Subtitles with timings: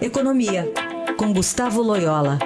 [0.00, 0.64] Economia,
[1.18, 2.38] com Gustavo Loyola.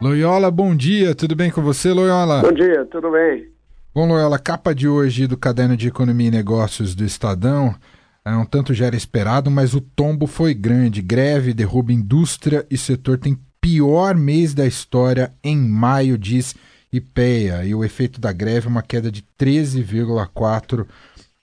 [0.00, 2.42] Loyola, bom dia, tudo bem com você, Loyola?
[2.42, 3.46] Bom dia, tudo bem.
[3.94, 7.76] Bom, Loyola, capa de hoje do Caderno de Economia e Negócios do Estadão,
[8.24, 11.00] é, um tanto já era esperado, mas o tombo foi grande.
[11.00, 16.56] Greve derruba indústria e setor tem pior mês da história em maio, diz
[16.92, 17.64] IPEA.
[17.64, 20.86] E o efeito da greve é uma queda de 13,4%.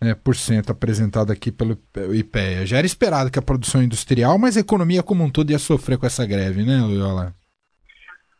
[0.01, 1.77] É, por cento apresentado aqui pelo
[2.13, 2.65] IPEA.
[2.65, 5.97] Já era esperado que a produção industrial, mas a economia como um todo ia sofrer
[5.97, 7.33] com essa greve, né, Loyola?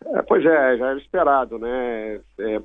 [0.06, 2.20] É, pois é, já era esperado, né?
[2.38, 2.62] É,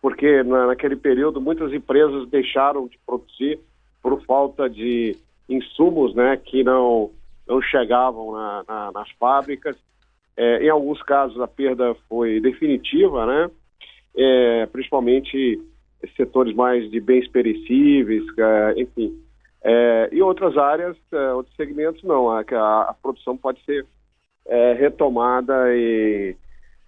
[0.00, 3.60] porque naquele período muitas empresas deixaram de produzir
[4.02, 5.16] por falta de
[5.48, 7.10] insumos, né, que não
[7.46, 9.76] não chegavam na, na, nas fábricas.
[10.36, 13.50] É, em alguns casos a perda foi definitiva, né?
[14.16, 15.60] É, principalmente
[16.16, 19.18] setores mais de bens perecíveis, é, enfim.
[19.64, 22.30] É, e outras áreas, é, outros segmentos não.
[22.30, 23.86] A, a, produção pode ser
[24.46, 26.36] é, retomada e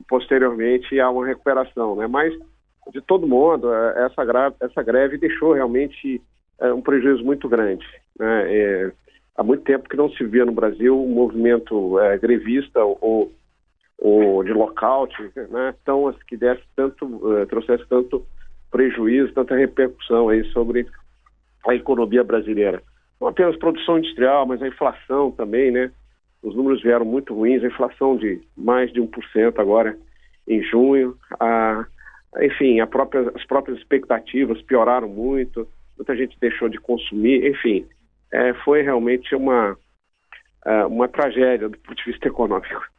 [0.08, 2.06] posteriormente há uma recuperação, né?
[2.06, 2.34] Mas
[2.92, 6.20] de todo modo essa greve, essa greve deixou realmente
[6.60, 7.86] um prejuízo muito grande,
[8.18, 8.92] né?
[9.34, 13.32] há muito tempo que não se via no Brasil um movimento grevista ou ou
[14.44, 15.14] de lockout,
[15.50, 18.24] né, tão, que desse tanto, uh, trouxesse tanto
[18.70, 20.86] prejuízo, tanta repercussão aí sobre
[21.66, 22.82] a economia brasileira.
[23.20, 25.90] Não apenas produção industrial, mas a inflação também, né?
[26.42, 29.96] Os números vieram muito ruins, a inflação de mais de 1% agora
[30.46, 31.16] em junho.
[31.40, 31.86] A,
[32.42, 37.86] enfim, própria, as próprias expectativas pioraram muito, muita gente deixou de consumir, enfim,
[38.32, 39.76] é, foi realmente uma,
[40.66, 42.93] é, uma tragédia do ponto de vista econômico.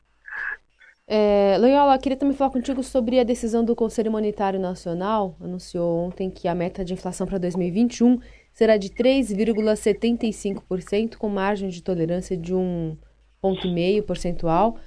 [1.07, 5.35] É, Loyola, queria também falar contigo sobre a decisão do Conselho Monetário Nacional.
[5.39, 8.19] Anunciou ontem que a meta de inflação para 2021
[8.51, 12.97] será de 3,75%, com margem de tolerância de 1,5
[13.39, 13.67] ponto
[14.07, 14.77] percentual.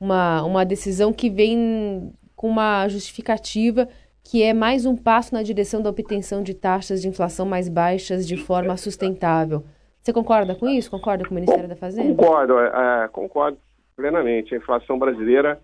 [0.00, 3.88] Uma, uma decisão que vem com uma justificativa
[4.24, 8.26] que é mais um passo na direção da obtenção de taxas de inflação mais baixas
[8.26, 9.64] de forma sustentável.
[10.02, 10.90] Você concorda com isso?
[10.90, 12.14] Concorda com o Ministério da Fazenda?
[12.14, 13.58] Concordo, é, é concordo
[13.96, 14.54] plenamente.
[14.54, 15.58] A inflação brasileira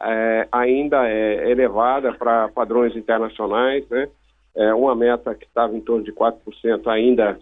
[0.00, 4.08] é, ainda é elevada para padrões internacionais, né?
[4.56, 7.38] É, uma meta que estava em torno de 4% ainda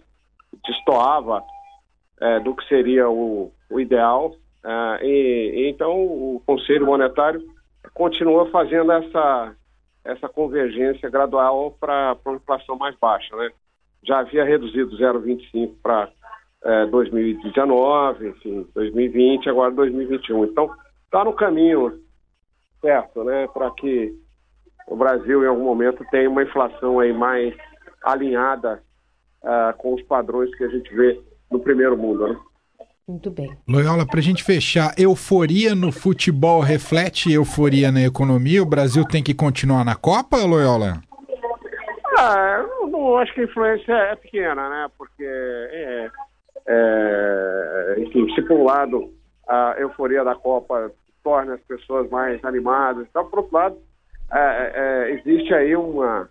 [0.66, 1.44] destoava
[2.20, 4.34] é, do que seria o, o ideal.
[4.64, 7.42] É, e, então o Conselho Monetário
[7.92, 9.54] continua fazendo essa,
[10.04, 13.34] essa convergência gradual para uma inflação mais baixa.
[13.36, 13.50] Né?
[14.02, 16.08] Já havia reduzido 0,25 para
[16.64, 20.44] é, 2019, enfim, 2020, agora 2021.
[20.44, 20.70] Então
[21.04, 22.00] está no caminho
[22.82, 24.12] certo, né, para que
[24.86, 27.54] o Brasil em algum momento tenha uma inflação aí mais
[28.04, 28.82] alinhada
[29.42, 31.18] uh, com os padrões que a gente vê
[31.50, 32.38] no primeiro mundo, né?
[33.06, 33.56] Muito bem.
[33.68, 38.62] Loyola, para a gente fechar, euforia no futebol reflete euforia na economia?
[38.62, 41.02] O Brasil tem que continuar na Copa, Loyola?
[42.18, 44.88] Ah, eu não acho que a influência é pequena, né?
[44.96, 46.10] Porque, é,
[46.68, 49.12] é, enfim, se por um lado
[49.48, 53.06] a euforia da Copa torna as pessoas mais animadas.
[53.08, 53.78] Então, por outro lado,
[54.32, 56.28] é, é, é, existe aí uma,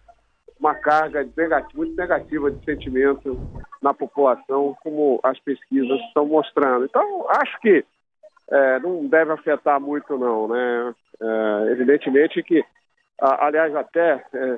[0.59, 3.37] uma carga negativa, muito negativa de sentimento
[3.81, 6.85] na população, como as pesquisas estão mostrando.
[6.85, 7.85] Então, acho que
[8.49, 10.47] é, não deve afetar muito, não.
[10.47, 10.95] Né?
[11.21, 12.63] É, evidentemente que,
[13.19, 14.57] a, aliás, até é,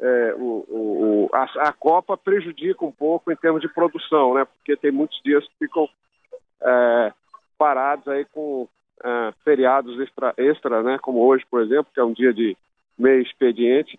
[0.00, 4.44] é, o, o, a, a, Copa prejudica um pouco em termos de produção, né?
[4.44, 5.88] porque tem muitos dias que ficam
[7.56, 8.68] parados aí com
[9.04, 12.56] uh, feriados extra, extra, né, como hoje, por exemplo, que é um dia de
[12.98, 13.98] meio expediente,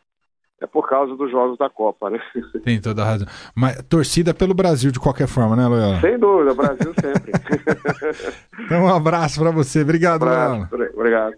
[0.62, 2.20] é por causa dos jogos da Copa, né?
[2.64, 3.28] Tem toda a razão.
[3.56, 6.02] Mas torcida pelo Brasil de qualquer forma, né, Loyola?
[6.02, 7.32] Sem dúvida, Brasil sempre.
[8.60, 9.82] então um abraço para você.
[9.82, 10.92] Obrigado, um abraço, Loyola.
[10.94, 11.36] Obrigado.